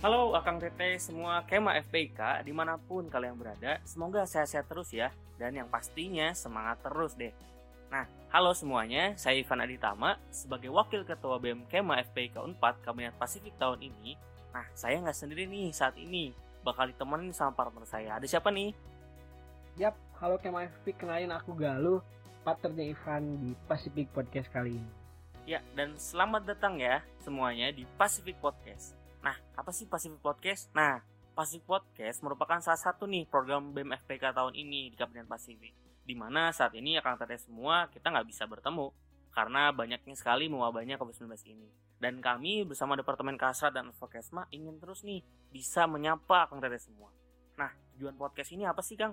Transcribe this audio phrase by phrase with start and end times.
[0.00, 1.44] Halo Akang Tete semua.
[1.44, 5.12] Kema FPK di mana pun kalian berada Semoga sehat-sehat terus ya.
[5.36, 7.36] Dan yang pastinya semangat terus deh.
[7.92, 10.16] Nah, halo semuanya, saya Ivan Aditama.
[10.32, 14.16] Sebagai Wakil Ketua BEM Kema FPK 4 Kabinet Pasifik tahun ini
[14.56, 16.32] Nah, saya nggak sendiri nih saat ini.
[16.64, 18.16] Bakal ditemenin sama partner saya.
[18.16, 18.72] Ada siapa nih?
[19.76, 22.00] Yap, halo Kema FPK, kenalin aku Galuh
[22.40, 24.90] Partnernya Ivan di Pacific Podcast kali ini.
[25.44, 28.99] Ya, dan selamat datang ya semuanya di Pacific Podcast.
[29.20, 30.72] Nah, apa sih Pacific Podcast?
[30.72, 31.04] Nah,
[31.36, 35.76] Pacific Podcast merupakan salah satu nih program BEM FPK tahun ini di Kabupaten Pasifik.
[36.04, 38.90] Di mana saat ini akan tete semua kita nggak bisa bertemu
[39.30, 41.68] karena banyaknya sekali mewabahnya COVID-19 ini.
[42.00, 45.20] Dan kami bersama Departemen Kasrat dan Advokesma ingin terus nih
[45.52, 47.12] bisa menyapa Kang Tete semua.
[47.60, 49.12] Nah, tujuan podcast ini apa sih Kang?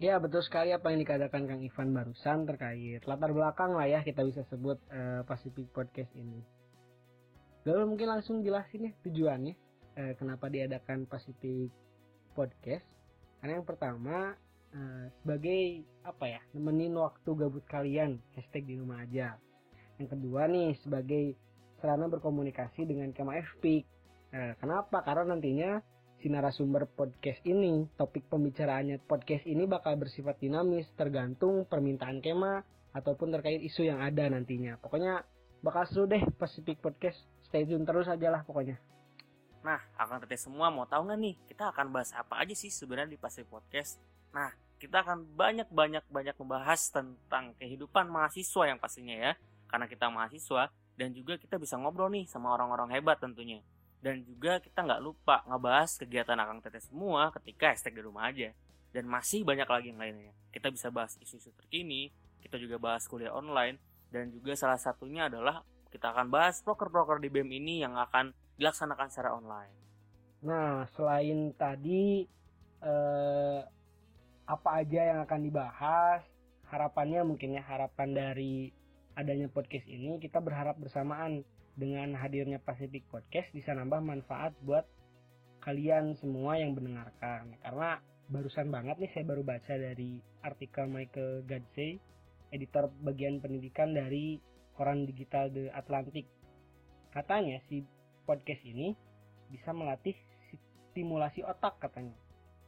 [0.00, 4.26] Ya betul sekali apa yang dikatakan Kang Ivan barusan terkait latar belakang lah ya kita
[4.26, 6.42] bisa sebut uh, Pacific Podcast ini.
[7.64, 9.54] Lalu mungkin langsung jelasin ya tujuannya
[9.96, 11.72] uh, kenapa diadakan Pacific
[12.36, 12.84] Podcast.
[13.40, 14.36] Karena yang pertama
[14.76, 19.40] uh, sebagai apa ya nemenin waktu gabut kalian hashtag di rumah aja.
[19.96, 21.24] Yang kedua nih sebagai
[21.80, 23.84] sarana berkomunikasi dengan Kema FPIK.
[24.34, 25.00] Uh, kenapa?
[25.00, 25.80] Karena nantinya
[26.20, 27.88] si narasumber podcast ini.
[27.96, 32.60] Topik pembicaraannya podcast ini bakal bersifat dinamis tergantung permintaan Kema
[32.92, 34.76] ataupun terkait isu yang ada nantinya.
[34.78, 35.24] Pokoknya
[35.64, 37.24] bakal seru deh Pacific Podcast.
[37.40, 38.76] Stay tune terus aja lah pokoknya.
[39.64, 43.16] Nah, akan teteh semua mau tahu nggak nih, kita akan bahas apa aja sih sebenarnya
[43.16, 43.96] di Pacific Podcast?
[44.36, 49.32] Nah, kita akan banyak-banyak-banyak membahas tentang kehidupan mahasiswa yang pastinya ya.
[49.64, 53.64] Karena kita mahasiswa, dan juga kita bisa ngobrol nih sama orang-orang hebat tentunya
[54.04, 58.52] dan juga kita nggak lupa ngebahas kegiatan Akang Teteh semua ketika hashtag di rumah aja
[58.94, 63.34] dan masih banyak lagi yang lainnya kita bisa bahas isu-isu terkini kita juga bahas kuliah
[63.34, 63.80] online
[64.14, 69.10] dan juga salah satunya adalah kita akan bahas proker-proker di BEM ini yang akan dilaksanakan
[69.10, 69.74] secara online.
[70.46, 72.22] Nah selain tadi
[72.78, 73.60] eh,
[74.46, 76.22] apa aja yang akan dibahas?
[76.70, 78.70] Harapannya mungkin ya harapan dari
[79.18, 81.42] adanya podcast ini kita berharap bersamaan
[81.74, 84.86] dengan hadirnya Pacific Podcast bisa nambah manfaat buat
[85.62, 87.58] kalian semua yang mendengarkan.
[87.58, 87.98] Karena
[88.30, 91.98] barusan banget nih saya baru baca dari artikel Michael Gadsey
[92.54, 94.38] editor bagian pendidikan dari
[94.78, 96.30] koran digital The Atlantic
[97.10, 97.82] katanya si
[98.22, 98.94] podcast ini
[99.50, 100.14] bisa melatih
[100.94, 102.14] stimulasi otak katanya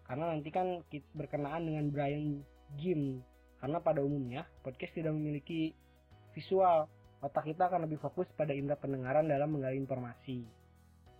[0.07, 0.83] karena nanti kan
[1.15, 2.43] berkenaan dengan Brian
[2.79, 3.23] Jim
[3.63, 5.75] karena pada umumnya podcast tidak memiliki
[6.35, 6.87] visual
[7.25, 10.45] otak kita akan lebih fokus pada indera pendengaran dalam menggali informasi.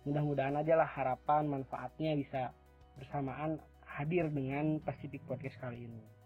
[0.05, 2.41] Mudah-mudahan aja lah harapan manfaatnya bisa
[2.95, 6.16] bersamaan hadir dengan Pacific Podcast kali ini.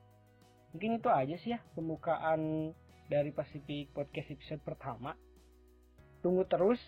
[0.71, 2.71] Mungkin itu aja sih ya pembukaan
[3.11, 5.15] dari Pacific Podcast episode pertama.
[6.23, 6.79] Tunggu terus,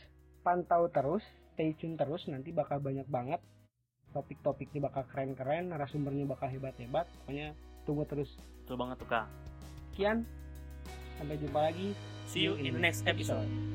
[0.45, 1.23] pantau terus,
[1.53, 3.43] stay tune terus, nanti bakal banyak banget
[4.13, 7.09] topik-topiknya bakal keren-keren, narasumbernya bakal hebat-hebat.
[7.25, 8.29] Pokoknya tunggu terus.
[8.63, 9.27] Betul banget tuh Kak.
[9.91, 10.23] Sekian,
[11.17, 11.97] sampai jumpa lagi
[12.29, 13.72] See you in the next episode.